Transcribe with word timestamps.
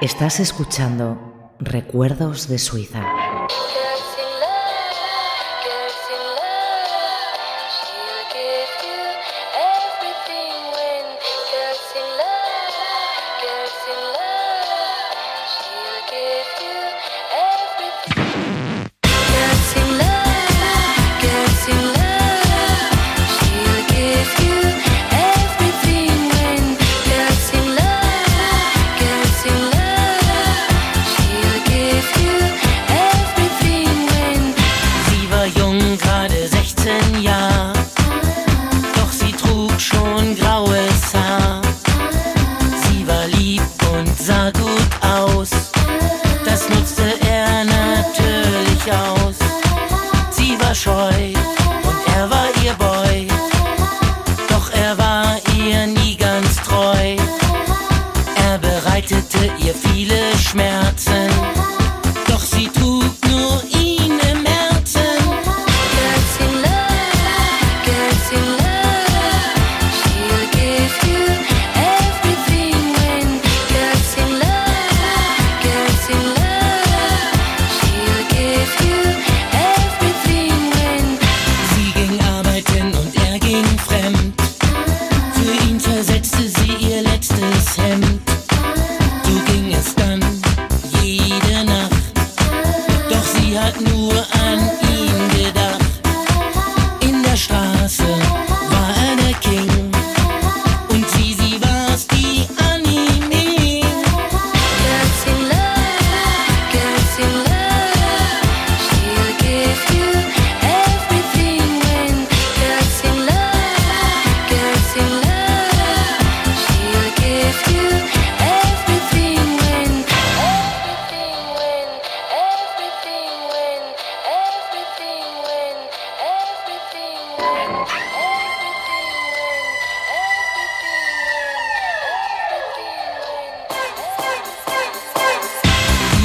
Estás 0.00 0.38
escuchando 0.38 1.54
Recuerdos 1.60 2.46
de 2.48 2.58
Suiza. 2.58 3.02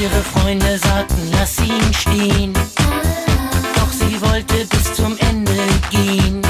Ihre 0.01 0.23
Freunde 0.23 0.77
sagten, 0.77 1.29
lass 1.33 1.59
ihn 1.59 1.93
stehen. 1.93 2.53
Doch 3.75 3.91
sie 3.91 4.21
wollte 4.21 4.65
bis 4.67 4.93
zum 4.93 5.17
Ende 5.17 5.57
gehen. 5.89 6.41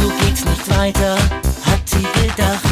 So 0.00 0.08
geht's 0.24 0.42
nicht 0.42 0.78
weiter, 0.78 1.16
hat 1.66 1.86
sie 1.86 2.06
gedacht. 2.18 2.65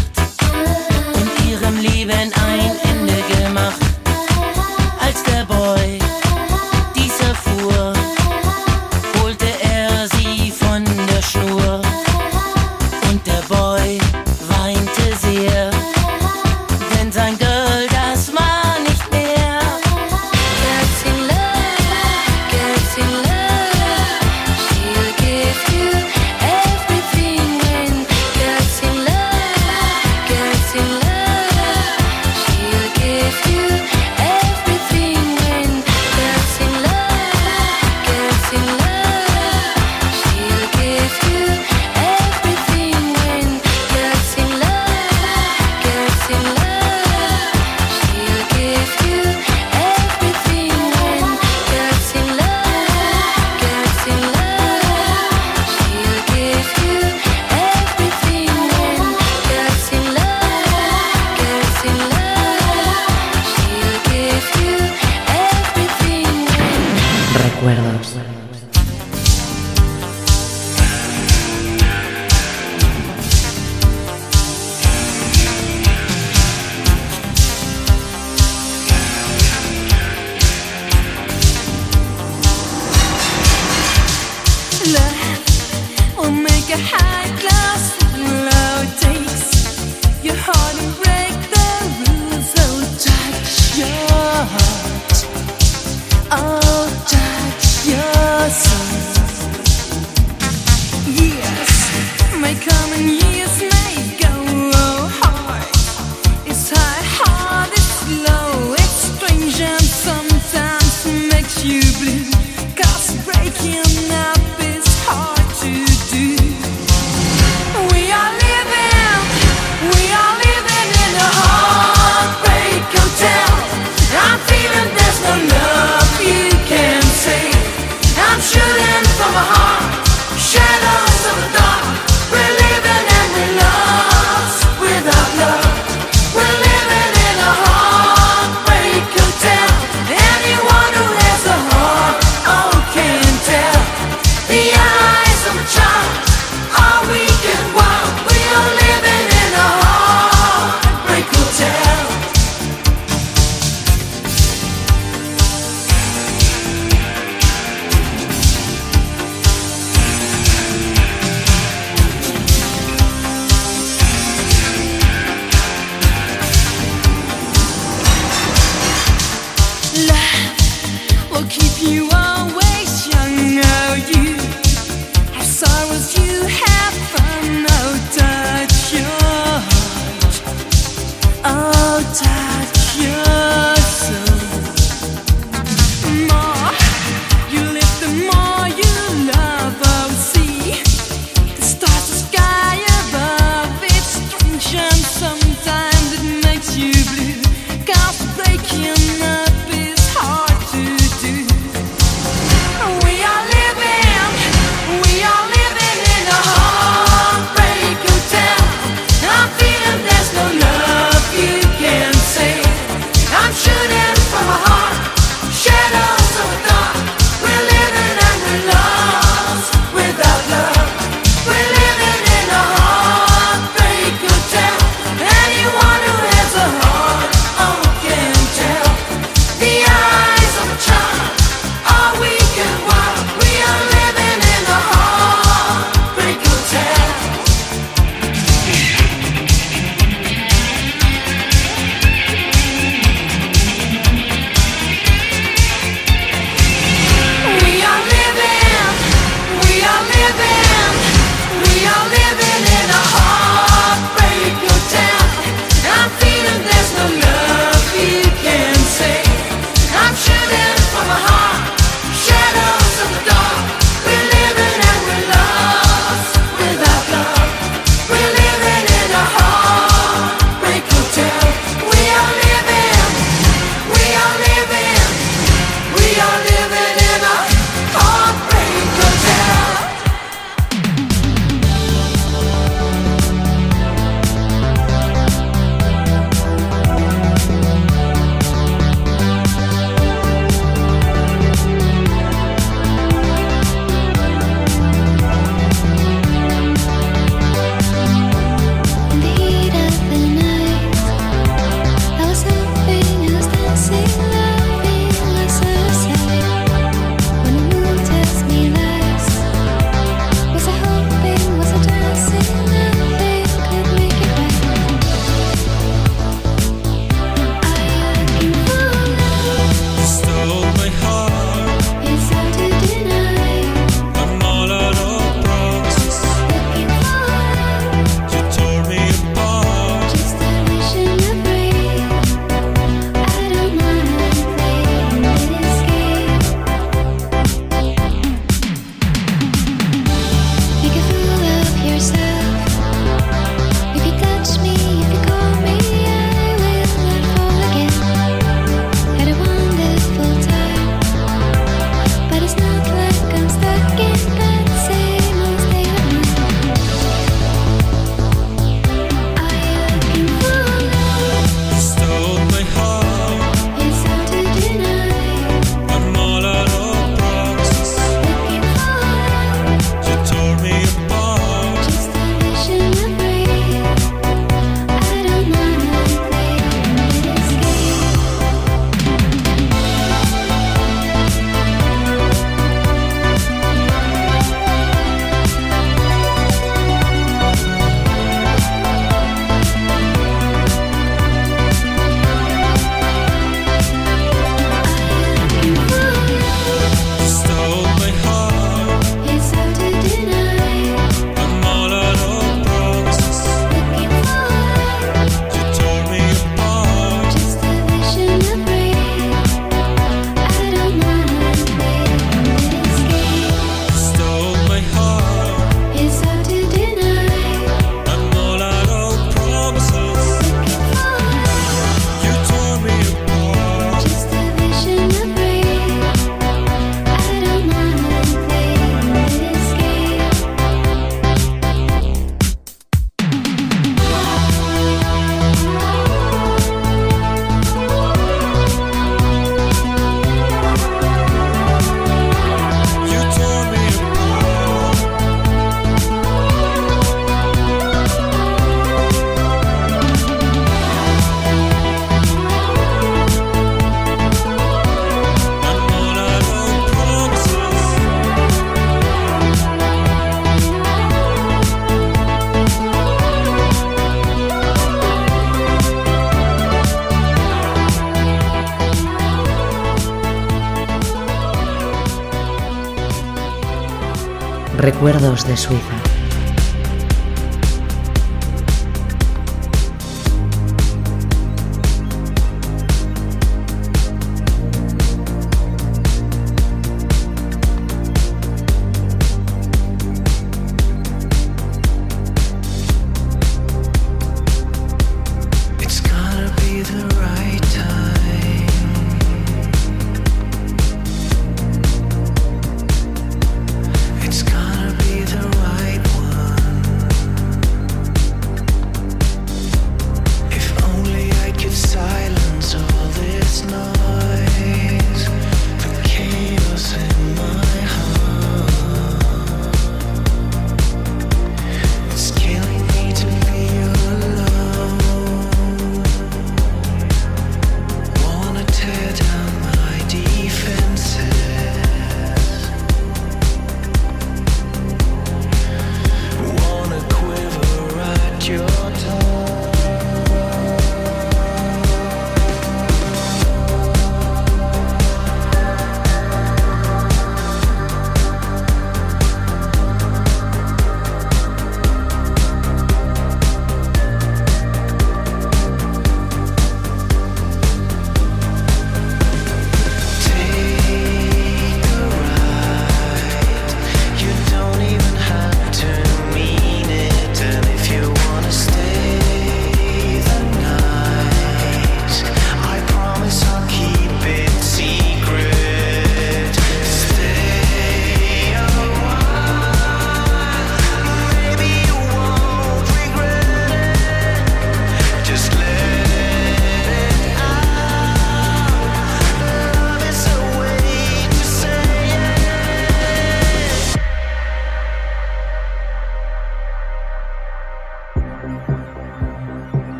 Recuerdos 474.85 475.47
de 475.47 475.57
Suiza. 475.57 476.04